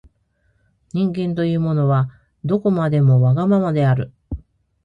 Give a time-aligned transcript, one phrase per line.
[0.93, 2.09] 人間というものは、
[2.43, 4.11] どこまでもわがままである。